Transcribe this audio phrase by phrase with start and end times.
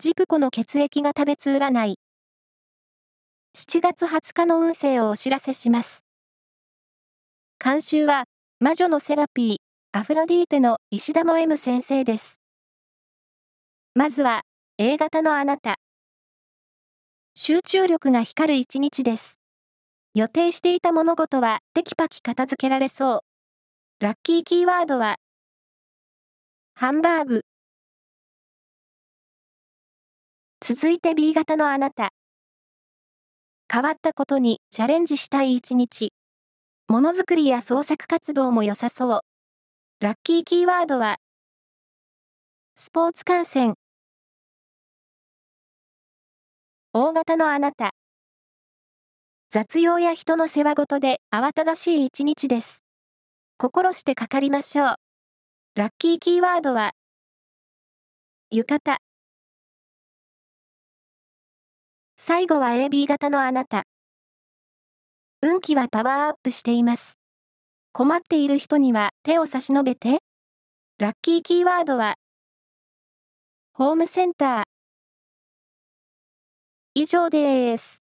[0.00, 1.98] ジプコの血液が食べつ占い。
[3.54, 6.06] 7月20日の運勢をお知らせします。
[7.62, 8.24] 監修は、
[8.60, 9.56] 魔女のセラピー、
[9.92, 12.40] アフロディーテの石田も M 先生です。
[13.94, 14.40] まずは、
[14.78, 15.74] A 型のあなた。
[17.34, 19.38] 集中力が光る一日です。
[20.14, 23.20] 予定していた物事はテキパキ片付けられそう。
[24.02, 25.16] ラッキーキーワードは、
[26.74, 27.42] ハンバーグ。
[30.62, 32.10] 続いて B 型のあなた。
[33.72, 36.12] 変わったことにチャレンジしたい一日。
[36.86, 39.20] ものづくりや創作活動も良さそう。
[40.00, 41.16] ラッキーキーワードは、
[42.74, 43.74] スポーツ観戦。
[46.92, 47.92] 大型のあなた。
[49.50, 52.84] 雑用や人の世話ごとで慌ただしい一日です。
[53.56, 54.94] 心してかかりましょう。
[55.74, 56.92] ラッキーキーワードは、
[58.50, 59.09] 浴衣。
[62.22, 63.84] 最後は AB 型のあなた。
[65.40, 67.18] 運気はパワーアップしています。
[67.92, 70.18] 困っている人には手を差し伸べて。
[70.98, 72.16] ラッキーキーワードは、
[73.72, 74.62] ホームセンター。
[76.92, 77.99] 以上です。